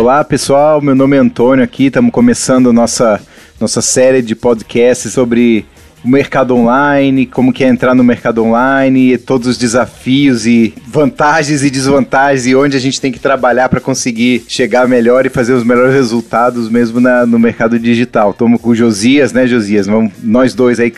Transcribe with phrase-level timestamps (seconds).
[0.00, 3.20] Olá pessoal, meu nome é Antônio aqui, estamos começando nossa,
[3.60, 5.66] nossa série de podcasts sobre
[6.02, 11.62] o mercado online, como que é entrar no mercado online, todos os desafios e vantagens
[11.62, 15.52] e desvantagens e onde a gente tem que trabalhar para conseguir chegar melhor e fazer
[15.52, 18.30] os melhores resultados mesmo na, no mercado digital.
[18.30, 19.86] Estamos com o Josias, né, Josias?
[19.86, 20.94] Vamos nós dois aí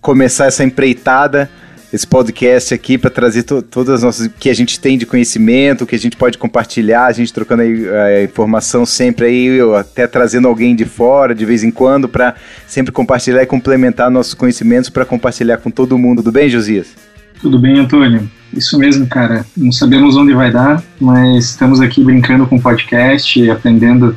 [0.00, 1.48] começar essa empreitada
[1.92, 5.84] esse podcast aqui para trazer to todas as nossas que a gente tem de conhecimento,
[5.84, 10.06] que a gente pode compartilhar, a gente trocando aí a eh, informação sempre aí, até
[10.06, 12.34] trazendo alguém de fora de vez em quando para
[12.66, 16.22] sempre compartilhar e complementar nossos conhecimentos para compartilhar com todo mundo.
[16.22, 16.94] Tudo bem, Josias?
[17.42, 18.30] Tudo bem, Antônio?
[18.54, 19.44] Isso mesmo, cara.
[19.54, 24.16] Não sabemos onde vai dar, mas estamos aqui brincando com o podcast, aprendendo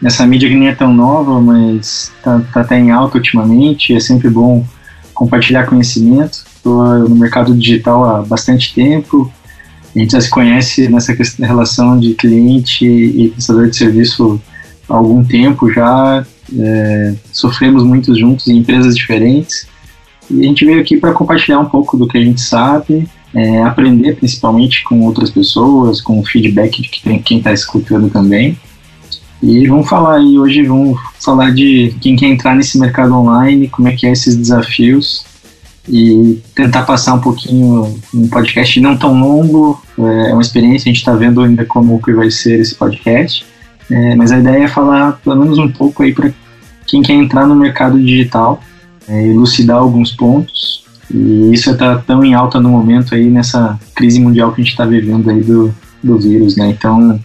[0.00, 3.92] nessa mídia que nem é tão nova, mas tá, tá até em alta ultimamente.
[3.92, 4.64] É sempre bom
[5.12, 9.32] compartilhar conhecimento estou no mercado digital há bastante tempo.
[9.94, 14.40] A gente já se conhece nessa relação de cliente e prestador de serviço
[14.88, 16.24] há algum tempo já.
[16.58, 19.66] É, sofremos muitos juntos em empresas diferentes.
[20.30, 23.62] E a gente veio aqui para compartilhar um pouco do que a gente sabe, é,
[23.62, 26.88] aprender principalmente com outras pessoas, com o feedback de
[27.20, 28.58] quem está escutando também.
[29.42, 33.88] E vamos falar aí, hoje vamos falar de quem quer entrar nesse mercado online, como
[33.88, 35.24] é que é esses desafios
[35.88, 39.82] e tentar passar um pouquinho um podcast não tão longo.
[39.98, 43.46] É uma experiência, a gente está vendo ainda como que vai ser esse podcast.
[43.90, 46.30] É, mas a ideia é falar pelo menos um pouco aí para
[46.86, 48.60] quem quer entrar no mercado digital,
[49.08, 50.84] é, elucidar alguns pontos.
[51.10, 54.72] E isso está tão em alta no momento aí nessa crise mundial que a gente
[54.72, 56.68] está vivendo aí do, do vírus, né?
[56.68, 57.18] Então,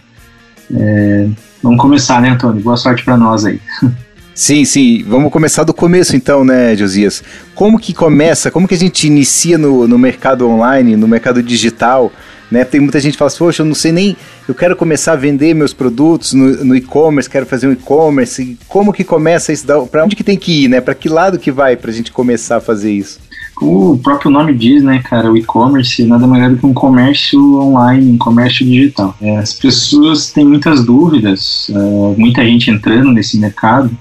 [0.74, 1.28] é,
[1.62, 2.62] vamos começar, né, Antônio?
[2.62, 3.60] Boa sorte para nós aí.
[4.34, 5.04] Sim, sim.
[5.06, 7.22] Vamos começar do começo então, né, Josias?
[7.54, 12.10] Como que começa, como que a gente inicia no, no mercado online, no mercado digital?
[12.50, 12.64] Né?
[12.64, 14.16] Tem muita gente que fala assim, poxa, eu não sei nem,
[14.48, 18.58] eu quero começar a vender meus produtos no, no e-commerce, quero fazer um e-commerce.
[18.68, 19.66] Como que começa isso?
[19.90, 20.80] Para onde que tem que ir, né?
[20.80, 23.20] Para que lado que vai para a gente começar a fazer isso?
[23.54, 26.74] Como o próprio nome diz, né, cara, o e-commerce nada mais é do que um
[26.74, 29.16] comércio online, um comércio digital.
[29.20, 33.96] É, as pessoas têm muitas dúvidas, é, muita gente entrando nesse mercado,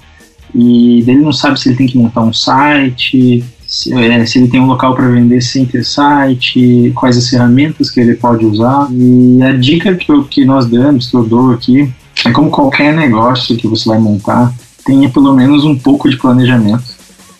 [0.53, 4.47] e ele não sabe se ele tem que montar um site, se, é, se ele
[4.47, 8.87] tem um local para vender sem ter site, quais as ferramentas que ele pode usar.
[8.91, 11.91] E a dica que, eu, que nós damos, que eu dou aqui,
[12.25, 14.53] é como qualquer negócio que você vai montar,
[14.85, 16.83] tenha pelo menos um pouco de planejamento.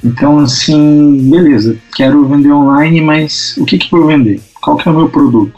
[0.03, 4.41] Então, assim, beleza, quero vender online, mas o que, que eu vou vender?
[4.59, 5.53] Qual que é o meu produto?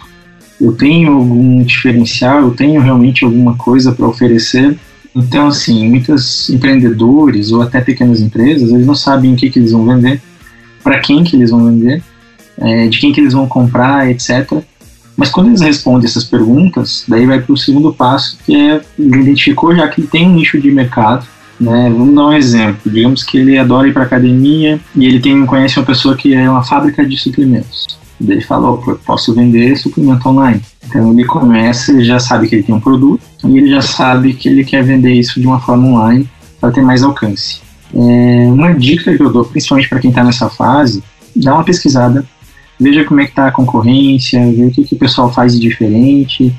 [0.60, 2.42] Eu tenho algum diferencial?
[2.42, 4.78] Eu tenho realmente alguma coisa para oferecer?
[5.16, 9.72] Então, assim, muitos empreendedores ou até pequenas empresas, eles não sabem o que, que eles
[9.72, 10.22] vão vender,
[10.84, 12.04] para quem que eles vão vender,
[12.58, 14.62] é, de quem que eles vão comprar, etc.
[15.16, 19.22] Mas quando eles respondem essas perguntas, daí vai para o segundo passo, que é ele
[19.22, 21.26] identificou já que ele tem um nicho de mercado.
[21.58, 21.90] Né?
[21.90, 22.92] Vamos dar um exemplo.
[22.92, 26.50] Digamos que ele adora ir para academia e ele tem conhece uma pessoa que é
[26.50, 27.88] uma fábrica de suplementos.
[28.20, 28.46] Daí ele
[29.06, 30.62] posso vender suplemento online.
[30.88, 34.34] Então ele começa, ele já sabe que ele tem um produto e ele já sabe
[34.34, 36.30] que ele quer vender isso de uma forma online
[36.60, 37.62] para ter mais alcance.
[37.94, 41.04] É, uma dica que eu dou, principalmente para quem está nessa fase,
[41.36, 42.26] dá uma pesquisada,
[42.80, 45.60] veja como é que está a concorrência, veja o que, que o pessoal faz de
[45.60, 46.54] diferente,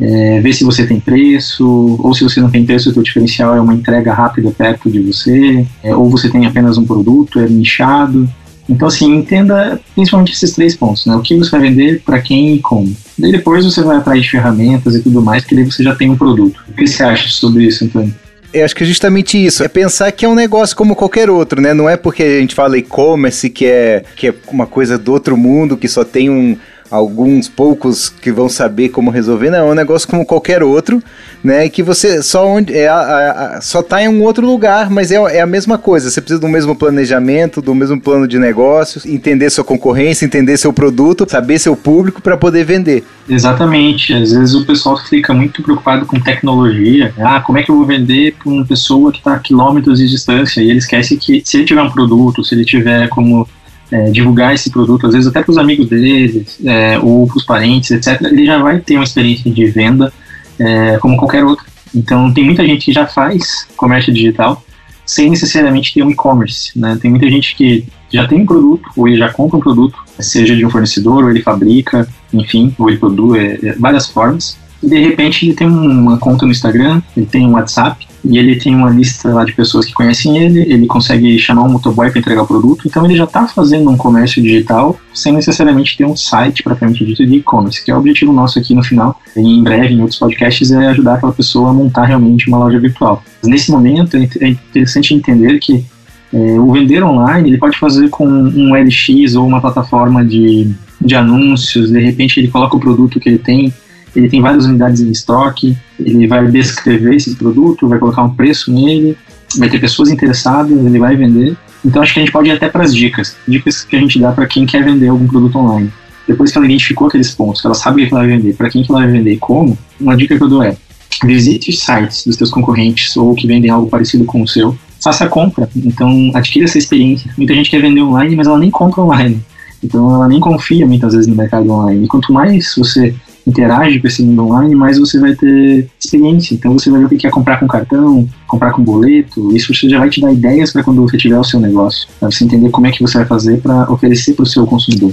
[0.00, 3.54] é, ver se você tem preço, ou se você não tem preço, o seu diferencial
[3.54, 7.46] é uma entrega rápida perto de você, é, ou você tem apenas um produto, é
[7.46, 8.28] nichado.
[8.70, 11.16] Então, assim, entenda principalmente esses três pontos, né?
[11.16, 12.94] O que você vai vender, para quem e como.
[13.18, 16.08] Daí depois você vai atrás de ferramentas e tudo mais, que daí você já tem
[16.08, 16.60] um produto.
[16.68, 18.14] O que você acha sobre isso, Antônio?
[18.52, 19.64] Eu acho que é justamente isso.
[19.64, 21.74] É pensar que é um negócio como qualquer outro, né?
[21.74, 25.36] Não é porque a gente fala e-commerce que é, que é uma coisa do outro
[25.36, 26.56] mundo, que só tem um,
[26.90, 31.02] alguns poucos que vão saber como resolver, não, é um negócio como qualquer outro,
[31.42, 31.68] né?
[31.68, 35.40] Que você só onde é a, só tá em um outro lugar, mas é, é
[35.40, 36.10] a mesma coisa.
[36.10, 40.72] Você precisa do mesmo planejamento, do mesmo plano de negócios, entender sua concorrência, entender seu
[40.72, 43.04] produto, saber seu público para poder vender.
[43.28, 44.12] Exatamente.
[44.12, 47.14] Às vezes o pessoal fica muito preocupado com tecnologia.
[47.18, 50.08] Ah, como é que eu vou vender para uma pessoa que está a quilômetros de
[50.08, 50.60] distância?
[50.60, 53.46] E ele esquece que se ele tiver um produto, se ele tiver como
[53.90, 57.44] é, divulgar esse produto, às vezes até para os amigos dele, é, ou para os
[57.44, 60.12] parentes, etc., ele já vai ter uma experiência de venda
[60.58, 61.64] é, como qualquer outro.
[61.94, 64.62] Então, tem muita gente que já faz comércio digital
[65.04, 66.78] sem necessariamente ter um e-commerce.
[66.78, 66.96] Né?
[67.02, 70.54] Tem muita gente que já tem um produto, ou ele já compra um produto, seja
[70.54, 74.56] de um fornecedor, ou ele fabrica, enfim, ou ele produz, é, é várias formas.
[74.80, 78.56] E de repente ele tem uma conta no Instagram, ele tem um WhatsApp, e ele
[78.56, 82.18] tem uma lista lá de pessoas que conhecem ele, ele consegue chamar um motoboy para
[82.18, 86.16] entregar o produto, então ele já está fazendo um comércio digital sem necessariamente ter um
[86.16, 89.94] site propriamente dito de e-commerce, que é o objetivo nosso aqui no final, em breve
[89.94, 93.22] em outros podcasts, é ajudar aquela pessoa a montar realmente uma loja virtual.
[93.42, 95.84] Mas nesse momento é, é interessante entender que
[96.32, 100.70] é, o vender online ele pode fazer com um LX ou uma plataforma de,
[101.00, 103.72] de anúncios, de repente ele coloca o produto que ele tem
[104.14, 108.72] ele tem várias unidades em estoque, ele vai descrever esse produto, vai colocar um preço
[108.72, 109.16] nele,
[109.56, 111.56] vai ter pessoas interessadas, ele vai vender.
[111.84, 114.18] Então acho que a gente pode ir até para as dicas, dicas que a gente
[114.18, 115.90] dá para quem quer vender algum produto online.
[116.26, 118.68] Depois que ela identificou aqueles pontos, que ela sabe o que ela vai vender, para
[118.68, 120.76] quem que ela vai vender e como, uma dica que eu dou é
[121.24, 125.24] visite os sites dos seus concorrentes ou que vendem algo parecido com o seu, faça
[125.24, 127.32] a compra, então adquira essa experiência.
[127.36, 129.40] Muita gente quer vender online, mas ela nem compra online.
[129.82, 132.04] Então ela nem confia muitas vezes no mercado online.
[132.04, 133.14] E quanto mais você
[133.46, 136.54] interage com esse mundo online, mais você vai ter experiência.
[136.54, 139.54] Então você vai ver o que é comprar com cartão, comprar com boleto.
[139.54, 142.44] Isso já vai te dar ideias para quando você tiver o seu negócio, para você
[142.44, 145.12] entender como é que você vai fazer para oferecer para o seu consumidor.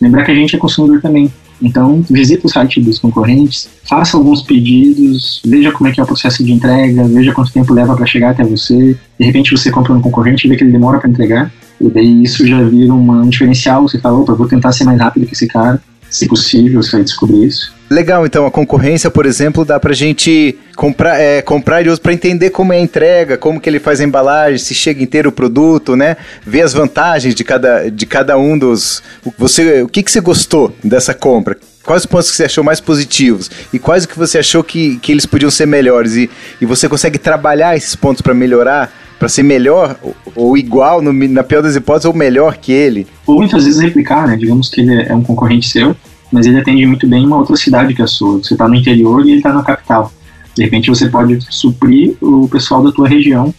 [0.00, 1.32] Lembrar que a gente é consumidor também.
[1.62, 6.06] Então, visita o site dos concorrentes, faça alguns pedidos, veja como é que é o
[6.06, 8.94] processo de entrega, veja quanto tempo leva para chegar até você.
[9.18, 11.50] De repente você compra um concorrente e vê que ele demora para entregar,
[11.80, 13.88] e daí isso já vira um diferencial.
[13.88, 15.80] Você fala, opa, vou tentar ser mais rápido que esse cara
[16.10, 17.74] se possível, você vai descobrir isso.
[17.88, 22.50] Legal, então a concorrência, por exemplo, dá pra gente comprar, é, comprar ele para entender
[22.50, 25.94] como é a entrega, como que ele faz a embalagem, se chega inteiro o produto,
[25.94, 26.16] né?
[26.44, 29.02] Ver as vantagens de cada, de cada um dos.
[29.38, 31.56] Você, o que, que você gostou dessa compra?
[31.84, 33.48] Quais os pontos que você achou mais positivos?
[33.72, 36.16] E quais o que você achou que, que eles podiam ser melhores?
[36.16, 36.28] E,
[36.60, 38.92] e você consegue trabalhar esses pontos para melhorar?
[39.18, 39.96] Para ser melhor
[40.34, 43.06] ou igual, no, na pior das hipóteses, ou melhor que ele.
[43.26, 44.36] Ou muitas vezes replicar, né?
[44.36, 45.96] Digamos que ele é um concorrente seu,
[46.30, 48.38] mas ele atende muito bem uma outra cidade que a sua.
[48.38, 50.12] Você está no interior e ele está na capital.
[50.54, 53.54] De repente você pode suprir o pessoal da tua região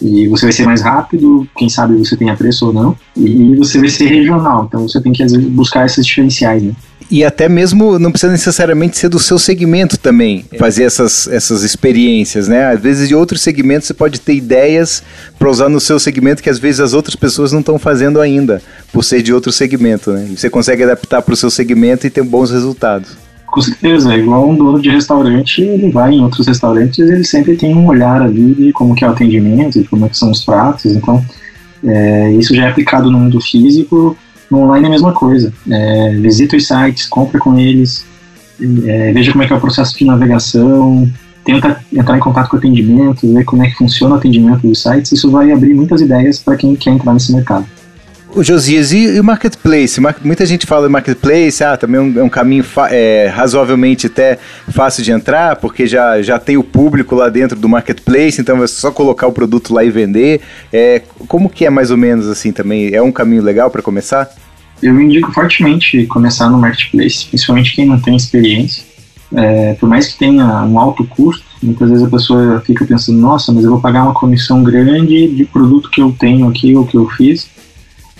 [0.00, 3.78] e você vai ser mais rápido, quem sabe você tenha preço ou não, e você
[3.78, 4.64] vai ser regional.
[4.66, 6.72] Então você tem que às vezes buscar esses diferenciais, né?
[7.10, 12.48] e até mesmo não precisa necessariamente ser do seu segmento também, fazer essas, essas experiências,
[12.48, 12.66] né?
[12.66, 15.02] Às vezes de outros segmentos você pode ter ideias
[15.38, 18.60] para usar no seu segmento que às vezes as outras pessoas não estão fazendo ainda,
[18.92, 20.28] por ser de outro segmento, né?
[20.30, 23.25] E você consegue adaptar para o seu segmento e ter bons resultados.
[23.56, 27.56] Com certeza, é igual um dono de restaurante, ele vai em outros restaurantes, ele sempre
[27.56, 30.30] tem um olhar ali de como que é o atendimento, de como é que são
[30.30, 31.24] os pratos, então
[31.82, 34.14] é, isso já é aplicado no mundo físico,
[34.50, 35.50] no online é a mesma coisa.
[35.70, 38.04] É, visita os sites, compra com eles,
[38.60, 41.10] é, veja como é que é o processo de navegação,
[41.42, 44.82] tenta entrar em contato com o atendimento, ver como é que funciona o atendimento dos
[44.82, 45.12] sites.
[45.12, 47.64] Isso vai abrir muitas ideias para quem quer entrar nesse mercado.
[48.36, 49.98] O Josias, e o Marketplace?
[50.22, 54.38] Muita gente fala Marketplace, ah, também é um, é um caminho é, razoavelmente até
[54.68, 58.66] fácil de entrar, porque já, já tem o público lá dentro do Marketplace, então é
[58.66, 60.42] só colocar o produto lá e vender.
[60.70, 62.94] É, como que é mais ou menos assim também?
[62.94, 64.28] É um caminho legal para começar?
[64.82, 68.84] Eu indico fortemente começar no Marketplace, principalmente quem não tem experiência.
[69.34, 73.50] É, por mais que tenha um alto custo, muitas vezes a pessoa fica pensando, nossa,
[73.50, 76.98] mas eu vou pagar uma comissão grande de produto que eu tenho aqui ou que
[76.98, 77.55] eu fiz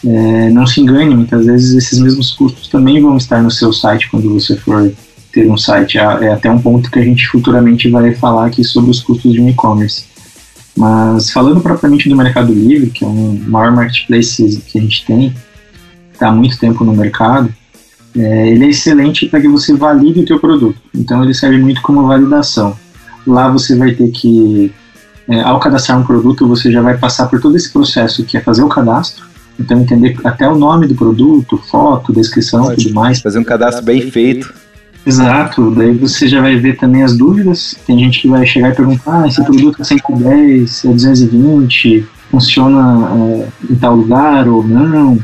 [0.06, 4.08] é, não se engane, muitas vezes esses mesmos custos também vão estar no seu site
[4.08, 4.93] quando você for
[5.32, 5.99] ter um site.
[5.99, 9.32] É, é até um ponto que a gente futuramente vai falar aqui sobre os custos
[9.32, 10.05] de um e-commerce.
[10.76, 15.35] Mas falando propriamente do Mercado Livre, que é um maior marketplace que a gente tem,
[16.12, 17.52] está há muito tempo no mercado,
[18.17, 20.81] é, ele é excelente para que você valide o teu produto.
[20.94, 22.76] Então ele serve muito como validação.
[23.26, 24.73] Lá você vai ter que,
[25.28, 28.40] é, ao cadastrar um produto, você já vai passar por todo esse processo que é
[28.40, 29.26] fazer o cadastro,
[29.58, 33.20] então, entender até o nome do produto, foto, descrição e tudo mais.
[33.20, 34.52] Fazer um cadastro bem feito.
[35.06, 37.76] Exato, daí você já vai ver também as dúvidas.
[37.86, 43.08] Tem gente que vai chegar e perguntar: ah, esse produto é 110, é 220, funciona
[43.14, 45.18] é, em tal lugar ou não.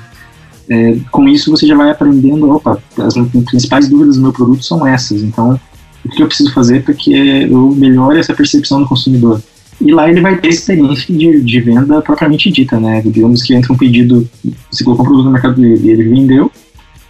[0.69, 4.87] É, com isso você já vai aprendendo: opa, as principais dúvidas do meu produto são
[4.87, 5.21] essas.
[5.21, 5.59] Então,
[6.05, 9.43] o que eu preciso fazer para que eu melhore essa percepção do consumidor?
[9.85, 13.03] E lá ele vai ter experiência de, de venda propriamente dita, né?
[13.05, 14.29] Digamos que entra um pedido,
[14.71, 16.51] você colocou um produto no Mercado Livre e ele vendeu,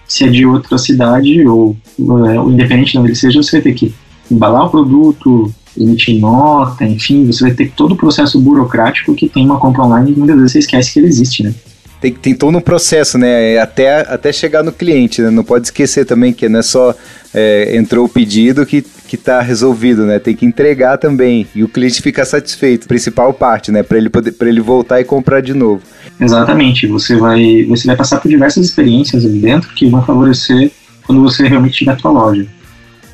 [0.09, 3.61] se é de outra cidade ou, é, ou independente de onde ele seja, você vai
[3.61, 3.95] ter que
[4.31, 9.45] embalar o produto, emitir nota, enfim, você vai ter todo o processo burocrático que tem
[9.45, 11.55] uma compra online e muitas vezes você esquece que ele existe, né?
[12.01, 13.59] Tem, tem todo um processo, né?
[13.59, 15.31] Até, até chegar no cliente, né?
[15.31, 16.95] Não pode esquecer também que não é só
[17.33, 20.19] é, entrou o pedido que que está resolvido, né?
[20.19, 23.83] Tem que entregar também e o cliente ficar satisfeito, principal parte, né?
[23.83, 25.83] Para ele poder, para ele voltar e comprar de novo.
[26.19, 26.87] Exatamente.
[26.87, 30.71] Você vai, você vai passar por diversas experiências ali dentro que vão favorecer
[31.07, 32.47] quando você realmente tiver a sua loja.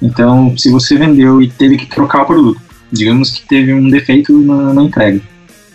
[0.00, 4.38] Então, se você vendeu e teve que trocar o produto, Digamos que teve um defeito
[4.38, 5.20] na, na entrega.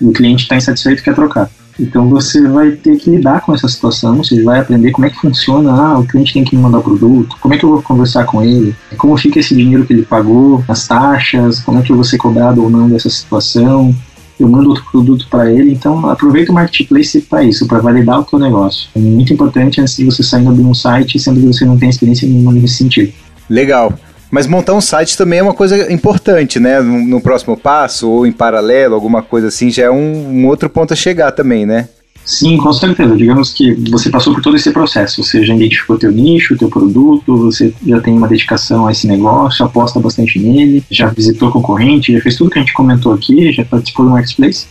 [0.02, 1.50] O cliente está insatisfeito e quer trocar.
[1.80, 5.20] Então você vai ter que lidar com essa situação, você vai aprender como é que
[5.20, 8.26] funciona, ah, o cliente tem que me mandar produto, como é que eu vou conversar
[8.26, 11.96] com ele, como fica esse dinheiro que ele pagou, as taxas, como é que eu
[11.96, 13.94] vou ser cobrado ou não dessa situação,
[14.40, 18.24] eu mando outro produto para ele, então aproveita o marketplace para isso, para validar o
[18.24, 18.90] teu negócio.
[18.96, 21.90] É muito importante antes de você sair abrir um site, sendo que você não tem
[21.90, 23.14] experiência nenhuma nesse sentido.
[23.50, 23.94] Legal.
[24.34, 26.82] Mas montar um site também é uma coisa importante, né?
[26.82, 30.68] No, no próximo passo, ou em paralelo, alguma coisa assim, já é um, um outro
[30.72, 31.88] ponto a chegar também, né?
[32.26, 33.16] Sim, com certeza.
[33.16, 35.24] Digamos que você passou por todo esse processo.
[35.24, 39.64] Você já identificou teu nicho, teu produto, você já tem uma dedicação a esse negócio,
[39.64, 43.64] aposta bastante nele, já visitou concorrente, já fez tudo que a gente comentou aqui, já
[43.64, 44.66] participou do marketplace.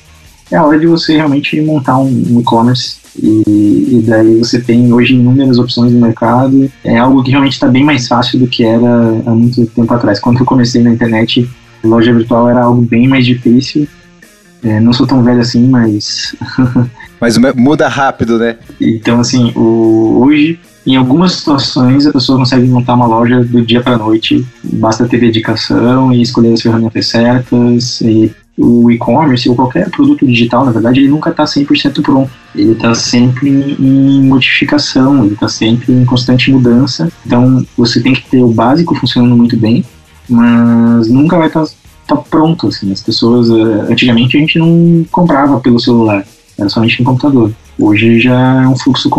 [0.51, 5.15] É a hora de você realmente montar um e-commerce e, e, daí você tem hoje
[5.15, 6.71] inúmeras opções no mercado.
[6.83, 8.89] É algo que realmente está bem mais fácil do que era
[9.27, 10.19] há muito tempo atrás.
[10.19, 11.49] Quando eu comecei na internet,
[11.85, 13.87] loja virtual era algo bem mais difícil.
[14.65, 16.35] É, não sou tão velho assim, mas.
[17.21, 18.57] mas muda rápido, né?
[18.81, 23.83] Então, assim, o, hoje, em algumas situações, a pessoa consegue montar uma loja do dia
[23.83, 24.47] para noite.
[24.63, 30.65] Basta ter dedicação e escolher as ferramentas certas e o e-commerce ou qualquer produto digital,
[30.65, 32.31] na verdade, ele nunca está 100% pronto.
[32.55, 37.11] Ele está sempre em modificação, ele está sempre em constante mudança.
[37.25, 39.85] Então, você tem que ter o básico funcionando muito bem,
[40.29, 41.73] mas nunca vai estar tá,
[42.09, 42.69] tá pronto.
[42.69, 42.93] Assim.
[42.93, 46.25] As pessoas, eh, antigamente, a gente não comprava pelo celular,
[46.59, 47.53] era somente no computador.
[47.83, 49.11] Hoje já é um fluxo,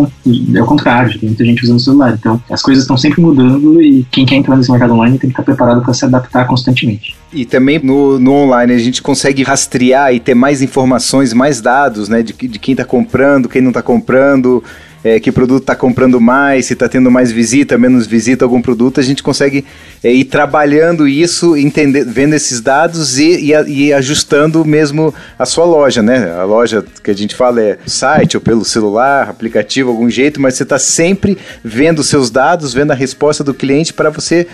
[0.55, 2.15] é o contrário, tem muita gente usando o celular.
[2.17, 5.33] Então, as coisas estão sempre mudando e quem quer entrar nesse mercado online tem que
[5.33, 7.13] estar preparado para se adaptar constantemente.
[7.33, 12.07] E também no, no online a gente consegue rastrear e ter mais informações, mais dados,
[12.07, 14.63] né, de, de quem está comprando, quem não está comprando,
[15.03, 18.99] é, que produto está comprando mais, se está tendo mais visita, menos visita algum produto,
[18.99, 19.65] a gente consegue
[20.03, 25.65] é, ir trabalhando isso, entender, vendo esses dados e, e, e, ajustando mesmo a sua
[25.65, 26.31] loja, né?
[26.31, 30.55] A loja que a gente fala é site ou pelo celular, aplicativo, algum jeito, mas
[30.55, 34.47] você está sempre vendo os seus dados, vendo a resposta do cliente para você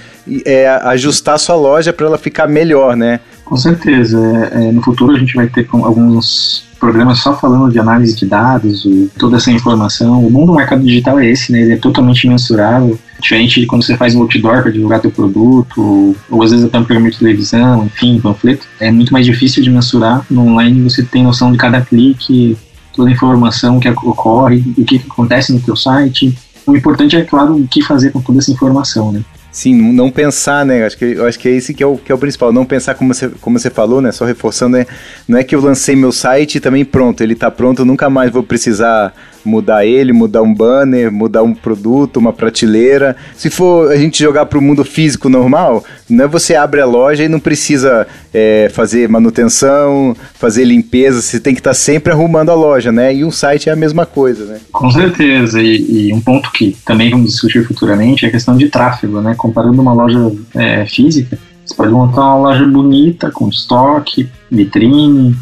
[0.46, 3.20] é, ajustar a sua loja para ela ficar melhor, né?
[3.50, 4.20] Com certeza.
[4.54, 8.26] É, é, no futuro a gente vai ter alguns programas só falando de análise de
[8.26, 10.24] dados, o, toda essa informação.
[10.24, 11.62] O mundo do mercado digital é esse, né?
[11.62, 12.98] Ele é totalmente mensurável.
[13.20, 16.64] Diferente de quando você faz um outdoor para divulgar teu produto, ou, ou, às vezes
[16.64, 18.68] até um programa de televisão, enfim, panfleto.
[18.80, 20.24] É muito mais difícil de mensurar.
[20.30, 22.56] No online você tem noção de cada clique,
[22.96, 26.38] toda a informação que ocorre, o que acontece no teu site.
[26.68, 29.24] O importante é, claro, o que fazer com toda essa informação, né?
[29.52, 30.86] Sim, não pensar, né?
[30.86, 32.54] Acho que, eu acho que é esse que é, o, que é o principal.
[32.54, 34.12] Não pensar como você, como você falou, né?
[34.12, 34.86] Só reforçando, né?
[35.28, 38.10] não é que eu lancei meu site e também pronto, ele está pronto, eu nunca
[38.10, 43.16] mais vou precisar mudar ele, mudar um banner, mudar um produto, uma prateleira.
[43.36, 46.86] Se for a gente jogar para o mundo físico normal, não é você abre a
[46.86, 52.12] loja e não precisa é, fazer manutenção, fazer limpeza, você tem que estar tá sempre
[52.12, 53.14] arrumando a loja, né?
[53.14, 54.60] E um site é a mesma coisa, né?
[54.72, 58.70] Com certeza, e, e um ponto que também vamos discutir futuramente é a questão de
[58.70, 59.36] tráfego, né?
[59.38, 65.36] Comparando uma loja é, física, você pode montar uma loja bonita, com estoque, vitrine,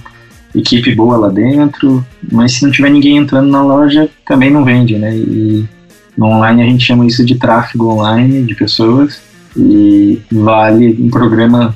[0.56, 4.98] equipe boa lá dentro, mas se não tiver ninguém entrando na loja, também não vende,
[4.98, 5.16] né?
[5.16, 5.66] E
[6.18, 9.22] no online a gente chama isso de tráfego online de pessoas
[9.56, 11.76] e vale um programa,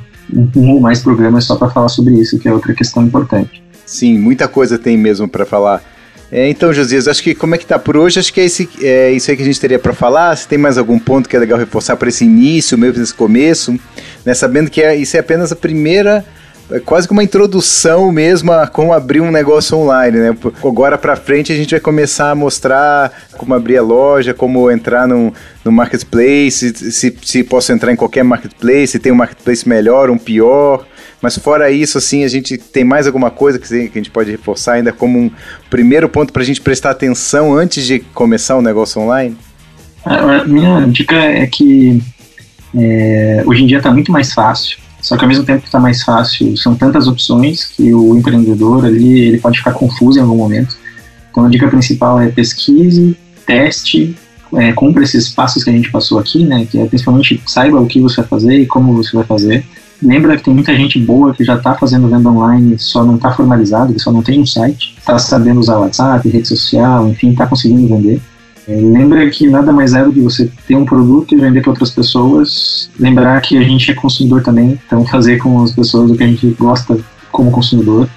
[0.56, 3.62] um ou mais programas só para falar sobre isso, que é outra questão importante.
[3.86, 5.84] Sim, muita coisa tem mesmo para falar.
[6.32, 8.18] É, então, Josias, acho que como é que tá por hoje?
[8.18, 10.34] Acho que é, esse, é isso aí que a gente teria para falar.
[10.38, 13.78] Se tem mais algum ponto que é legal reforçar para esse início, mesmo nesse começo,
[14.26, 14.34] né?
[14.34, 16.26] Sabendo que é, isso é apenas a primeira
[16.72, 20.38] é quase que uma introdução mesmo a como abrir um negócio online, né?
[20.64, 25.08] Agora para frente a gente vai começar a mostrar como abrir a loja, como entrar
[25.08, 25.34] no,
[25.66, 30.18] no marketplace, se, se posso entrar em qualquer marketplace, se tem um marketplace melhor, um
[30.18, 30.86] pior.
[31.22, 34.74] Mas fora isso, assim, a gente tem mais alguma coisa que a gente pode reforçar
[34.74, 35.32] ainda como um
[35.70, 39.38] primeiro ponto para a gente prestar atenção antes de começar um negócio online?
[40.04, 42.02] A minha dica é que
[42.76, 45.80] é, hoje em dia está muito mais fácil só que ao mesmo tempo que está
[45.80, 50.38] mais fácil, são tantas opções que o empreendedor ali ele pode ficar confuso em algum
[50.38, 50.78] momento.
[51.30, 54.16] Então a dica principal é pesquise, teste,
[54.54, 56.66] é, cumpra esses passos que a gente passou aqui, né?
[56.70, 59.66] Que é principalmente saiba o que você vai fazer e como você vai fazer.
[60.02, 63.32] Lembra que tem muita gente boa que já está fazendo venda online, só não está
[63.32, 67.46] formalizado, que só não tem um site, está sabendo usar WhatsApp, rede social, enfim, está
[67.46, 68.20] conseguindo vender.
[68.68, 71.72] É, lembra que nada mais é do que você ter um produto e vender para
[71.72, 72.90] outras pessoas.
[73.00, 76.28] Lembrar que a gente é consumidor também, então fazer com as pessoas o que a
[76.28, 76.98] gente gosta
[77.32, 78.08] como consumidor.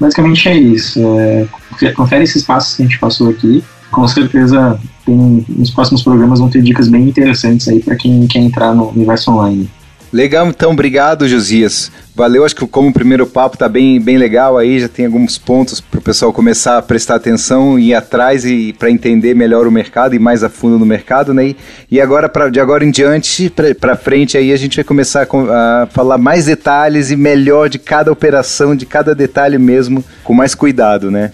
[0.00, 1.00] Basicamente é isso.
[1.18, 1.46] É,
[1.94, 3.62] confere esses passos que a gente passou aqui.
[3.90, 8.40] Com certeza, tem, nos próximos programas vão ter dicas bem interessantes aí para quem quer
[8.40, 9.70] entrar no universo online.
[10.12, 11.90] Legal, então, obrigado, Josias.
[12.14, 15.38] Valeu, acho que como o primeiro papo tá bem, bem legal aí, já tem alguns
[15.38, 19.66] pontos para o pessoal começar a prestar atenção e ir atrás e para entender melhor
[19.66, 21.54] o mercado e mais a fundo no mercado, né?
[21.90, 23.50] E agora, pra, de agora em diante,
[23.80, 27.78] para frente aí, a gente vai começar a, a falar mais detalhes e melhor de
[27.78, 31.32] cada operação, de cada detalhe mesmo, com mais cuidado, né?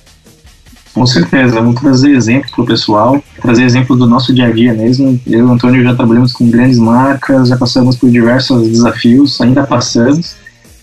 [0.98, 4.74] Com certeza, vamos trazer exemplo para o pessoal, trazer exemplo do nosso dia a dia
[4.74, 5.18] mesmo.
[5.24, 9.62] Eu e o Antônio já trabalhamos com grandes marcas, já passamos por diversos desafios, ainda
[9.64, 10.34] passamos.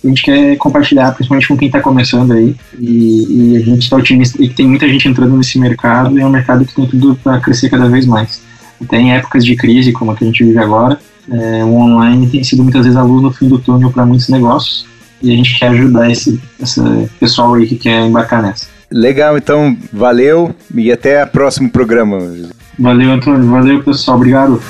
[0.01, 2.55] A gente quer compartilhar, principalmente com quem está começando aí.
[2.79, 6.25] E, e a gente está otimista e tem muita gente entrando nesse mercado e é
[6.25, 8.41] um mercado que tem tudo para crescer cada vez mais.
[8.81, 10.98] Até em épocas de crise, como a que a gente vive agora,
[11.29, 14.29] é, o online tem sido muitas vezes a luz no fim do túnel para muitos
[14.29, 14.86] negócios.
[15.22, 16.81] E a gente quer ajudar esse, esse
[17.19, 18.75] pessoal aí que quer embarcar nessa.
[18.92, 22.20] Legal, então valeu e até o próximo programa.
[22.77, 23.50] Valeu, Antônio.
[23.50, 24.18] Valeu, pessoal.
[24.18, 24.62] Obrigado.